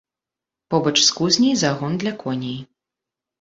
Побач 0.73 0.93
з 0.99 1.11
кузняй 1.17 1.53
загон 1.65 1.99
для 2.05 2.13
коней. 2.25 2.59